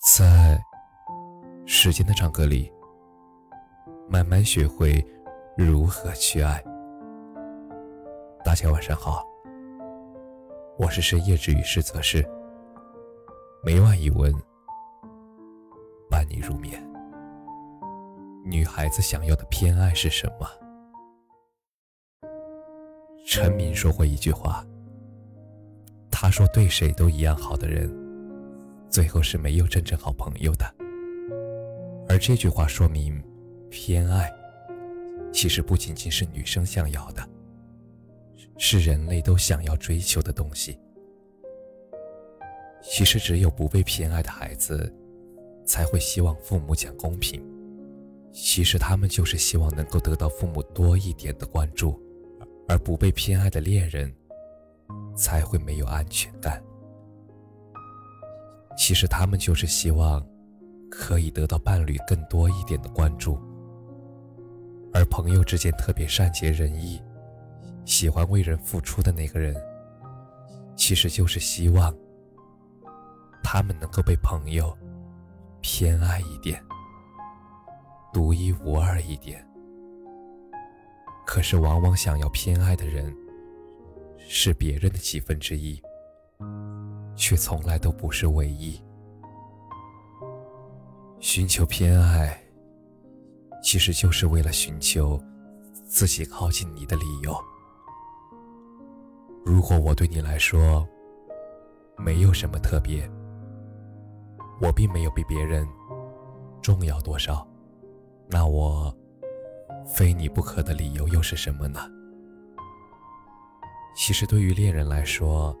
[0.00, 0.56] 在
[1.66, 2.72] 时间的长河里，
[4.08, 5.04] 慢慢学会
[5.56, 6.62] 如何去爱。
[8.44, 9.24] 大家晚上好，
[10.78, 12.24] 我是深夜治愈师泽是，
[13.64, 14.32] 每晚一文
[16.08, 16.80] 伴你入眠。
[18.44, 20.46] 女孩子想要的偏爱是什么？
[23.26, 24.64] 陈明说过一句话，
[26.08, 27.92] 他说：“对谁都一样好的人。”
[28.98, 30.64] 最后是没有真正好朋友的，
[32.08, 33.22] 而这句话说明，
[33.70, 34.28] 偏爱
[35.32, 37.24] 其实不仅仅是女生想要的，
[38.56, 40.76] 是人类都想要追求的东西。
[42.82, 44.92] 其实只有不被偏爱的孩子，
[45.64, 47.40] 才会希望父母讲公平。
[48.32, 52.02] 其实他们就是希望能够得到父母多一点的关注，
[52.66, 54.12] 而不被偏爱的恋人，
[55.14, 56.60] 才会没有安全感。
[58.78, 60.24] 其实他们就是希望，
[60.88, 63.36] 可以得到伴侣更多一点的关注，
[64.94, 67.02] 而朋友之间特别善解人意、
[67.84, 69.54] 喜欢为人付出的那个人，
[70.76, 71.92] 其实就是希望
[73.42, 74.72] 他们能够被朋友
[75.60, 76.62] 偏爱一点、
[78.12, 79.44] 独一无二一点。
[81.26, 83.14] 可是，往往想要偏爱的人
[84.18, 85.78] 是别人的几分之一。
[87.18, 88.80] 却从来都不是唯一。
[91.18, 92.40] 寻求偏爱，
[93.60, 95.20] 其实就是为了寻求
[95.84, 97.36] 自己靠近你的理由。
[99.44, 100.86] 如果我对你来说
[101.96, 103.10] 没有什么特别，
[104.60, 105.68] 我并没有比别人
[106.62, 107.46] 重要多少，
[108.28, 108.94] 那我
[109.84, 111.80] 非你不可的理由又是什么呢？
[113.96, 115.56] 其实，对于恋人来说，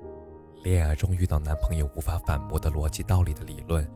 [0.64, 3.88] 恋爱中遇到男朋友无法反驳的逻辑道理的理论，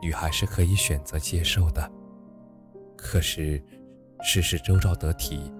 [0.00, 1.90] 女孩是可以选择接受的。
[2.96, 3.62] 可是，
[4.22, 5.52] 事事周遭得体，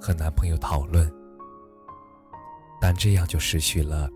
[0.00, 1.12] 和男朋友讨论，
[2.80, 4.08] 但这样就失去了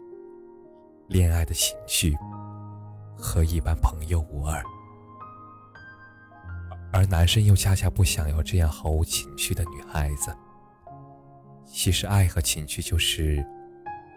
[1.09, 2.17] 恋爱的情绪，
[3.17, 4.63] 和一般朋友无二。
[6.93, 10.35] 而男生又恰恰不想要这样毫无情趣的女孩子。
[11.67, 13.45] 其实，爱和情趣就是。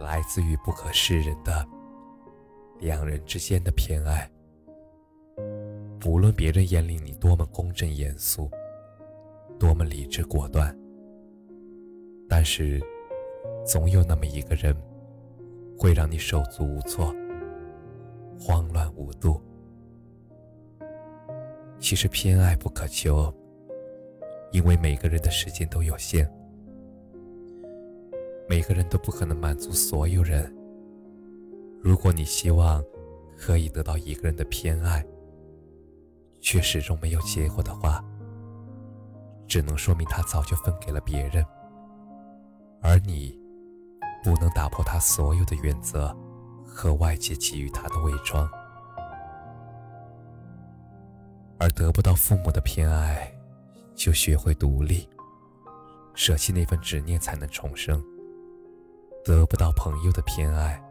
[0.02, 1.66] 来自于不可示人的
[2.80, 4.30] 两人之间的偏爱，
[6.00, 8.50] 不论别人眼里你多么公正严肃，
[9.60, 10.76] 多么理智果断，
[12.28, 12.82] 但是
[13.66, 14.76] 总有那么一个人
[15.78, 17.16] 会让你手足无措、
[18.40, 19.40] 慌乱无度。
[21.80, 23.34] 其实偏爱不可求，
[24.52, 26.28] 因为每个人的时间都有限。
[28.52, 30.54] 每个人都不可能满足所有人。
[31.82, 32.84] 如果你希望
[33.38, 35.02] 可以得到一个人的偏爱，
[36.42, 38.04] 却始终没有结果的话，
[39.48, 41.46] 只能说明他早就分给了别人，
[42.82, 43.40] 而你
[44.22, 46.14] 不能打破他所有的原则
[46.66, 48.46] 和外界给予他的伪装。
[51.58, 53.34] 而得不到父母的偏爱，
[53.96, 55.08] 就学会独立，
[56.16, 58.04] 舍弃那份执念，才能重生。
[59.24, 60.82] 得不到朋友的偏爱，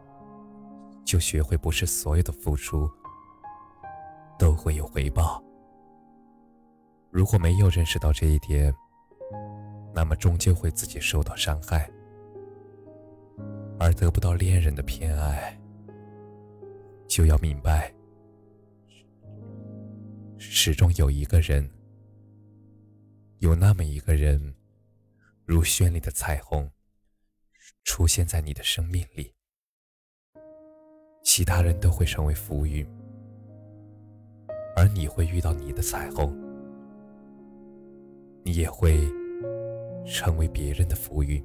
[1.03, 2.89] 就学会不是所有的付出
[4.39, 5.43] 都会有回报。
[7.09, 8.73] 如果没有认识到这一点，
[9.93, 11.91] 那么终究会自己受到伤害。
[13.77, 15.59] 而得不到恋人的偏爱，
[17.07, 17.91] 就要明白，
[20.37, 21.67] 始终有一个人，
[23.39, 24.53] 有那么一个人，
[25.45, 26.69] 如绚丽的彩虹。
[27.83, 29.33] 出现在你的生命里，
[31.23, 32.87] 其他人都会成为浮云，
[34.75, 36.31] 而你会遇到你的彩虹。
[38.43, 38.99] 你也会
[40.05, 41.43] 成为别人的浮云。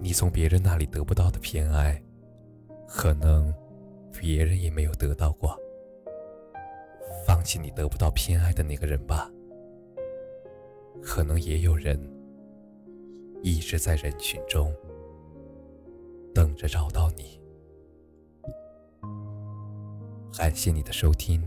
[0.00, 2.02] 你从别人那里得不到的偏爱，
[2.88, 3.54] 可能
[4.10, 5.56] 别人也没有得到过。
[7.26, 9.30] 放弃你得不到偏爱的那个人吧，
[11.02, 12.00] 可能也有人。
[13.42, 14.72] 一直在人群中
[16.34, 17.40] 等着找到你。
[20.36, 21.46] 感谢你的收听，